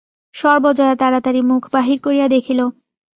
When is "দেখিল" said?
2.27-2.59